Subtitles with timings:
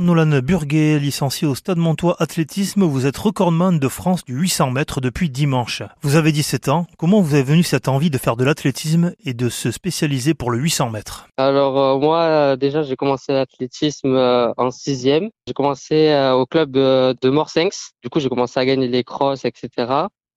[0.00, 5.00] Nolan Burguet, licencié au Stade Montois Athlétisme, vous êtes recordman de France du 800 mètres
[5.00, 5.84] depuis dimanche.
[6.02, 6.86] Vous avez 17 ans.
[6.98, 10.50] Comment vous avez venu cette envie de faire de l'athlétisme et de se spécialiser pour
[10.50, 11.28] le 800 mètres?
[11.36, 15.30] Alors euh, moi, euh, déjà, j'ai commencé l'athlétisme euh, en sixième.
[15.46, 17.92] J'ai commencé au club de Morsenx.
[18.02, 19.68] Du coup, j'ai commencé à gagner les crosses, etc.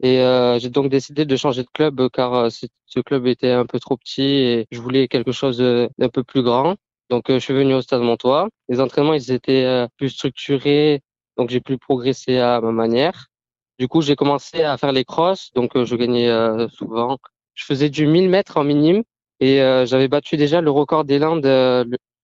[0.04, 0.18] Et
[0.60, 4.22] j'ai donc décidé de changer de club car ce club était un peu trop petit
[4.22, 6.76] et je voulais quelque chose d'un peu plus grand.
[7.10, 8.50] Donc, euh, je suis venu au Stade Montois.
[8.70, 11.02] Les entraînements, ils étaient euh, plus structurés,
[11.38, 13.28] donc j'ai pu progresser à ma manière.
[13.80, 16.30] Du coup, j'ai commencé à faire les crosses, donc euh, je gagnais
[16.70, 17.18] souvent.
[17.54, 19.04] Je faisais du 1000 mètres en minime
[19.40, 21.46] et j'avais battu déjà le record des Landes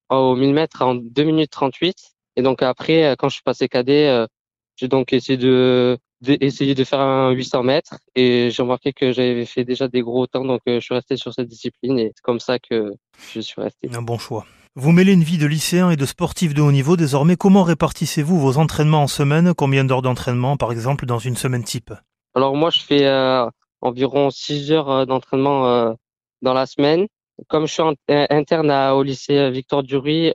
[0.10, 1.96] au 1000 mètres en 2 minutes 38.
[2.36, 4.28] Et donc après, quand je suis passé cadet,
[4.76, 9.46] j'ai donc essayé de, de, de faire un 800 mètres et j'ai remarqué que j'avais
[9.46, 12.40] fait déjà des gros temps, donc je suis resté sur cette discipline et c'est comme
[12.40, 12.94] ça que
[13.34, 13.90] je suis resté.
[13.92, 14.46] Un bon choix.
[14.76, 17.36] Vous mêlez une vie de lycéen et de sportif de haut niveau désormais.
[17.36, 19.54] Comment répartissez-vous vos entraînements en semaine?
[19.54, 21.94] Combien d'heures d'entraînement, par exemple, dans une semaine type?
[22.34, 23.48] Alors moi, je fais euh,
[23.82, 25.94] environ 6 heures euh, d'entraînement euh,
[26.42, 27.06] dans la semaine.
[27.50, 30.34] Comme je suis interne au lycée Victor Duruy,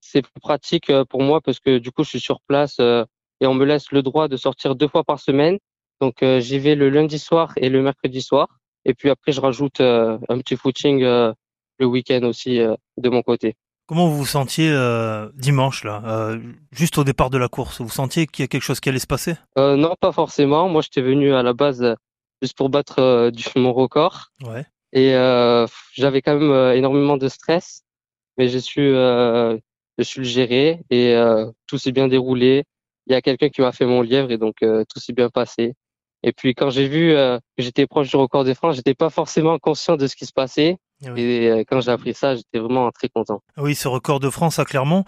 [0.00, 3.54] c'est plus pratique pour moi parce que du coup, je suis sur place et on
[3.54, 5.58] me laisse le droit de sortir deux fois par semaine.
[6.00, 8.46] Donc j'y vais le lundi soir et le mercredi soir.
[8.84, 11.04] Et puis après, je rajoute un petit footing
[11.82, 13.54] le week-end aussi euh, de mon côté.
[13.86, 16.38] Comment vous vous sentiez euh, dimanche là, euh,
[16.70, 17.80] juste au départ de la course?
[17.80, 19.34] Vous sentiez qu'il y a quelque chose qui allait se passer?
[19.56, 20.68] Non, pas forcément.
[20.68, 21.84] Moi, j'étais venu à la base
[22.40, 24.30] juste pour battre du, mon record.
[24.44, 24.64] Ouais.
[24.94, 25.10] Et
[25.94, 27.82] j'avais quand même énormément de stress,
[28.38, 31.16] mais j'ai su, je suis le gérer et
[31.66, 32.64] tout s'est bien déroulé.
[33.08, 35.74] Il y a quelqu'un qui m'a fait mon lièvre et donc tout s'est bien passé.
[36.22, 39.58] Et puis quand j'ai vu que j'étais proche du record de France, j'étais pas forcément
[39.58, 40.78] conscient de ce qui se passait.
[41.04, 43.42] Eh et euh, quand j'ai appris ça, j'étais vraiment très content.
[43.56, 45.04] Oui, ce record de France à Clermont,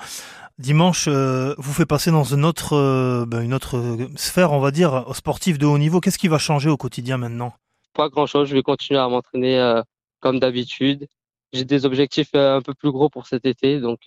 [0.59, 3.81] dimanche, euh, vous fait passer dans une autre, euh, ben, une autre
[4.17, 6.01] sphère, on va dire, sportive de haut niveau.
[6.01, 7.53] Qu'est-ce qui va changer au quotidien maintenant?
[7.93, 8.49] Pas grand-chose.
[8.49, 9.83] Je vais continuer à m'entraîner
[10.21, 11.07] comme d'habitude.
[11.53, 14.01] J'ai des objectifs un peu plus gros pour cet été, donc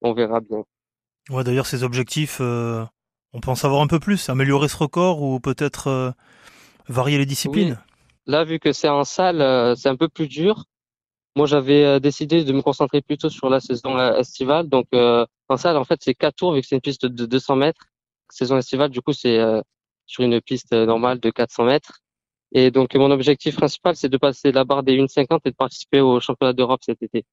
[0.00, 0.64] on verra bien.
[1.28, 2.40] Ouais, d'ailleurs, ces objectifs,
[3.34, 6.14] on peut en savoir un peu plus, améliorer ce record ou peut-être
[6.88, 7.78] varier les disciplines?
[8.26, 10.64] Là, vu que c'est en salle, c'est un peu plus dur.
[11.36, 14.68] Moi, j'avais euh, décidé de me concentrer plutôt sur la saison euh, estivale.
[14.68, 17.26] Donc, euh, en salle, en fait, c'est quatre tours vu que c'est une piste de
[17.26, 17.86] 200 mètres.
[18.30, 19.38] Saison estivale, du coup, c'est
[20.06, 22.00] sur une piste normale de 400 mètres.
[22.52, 26.00] Et donc, mon objectif principal, c'est de passer la barre des 1,50 et de participer
[26.00, 27.24] au championnat d'Europe cet été.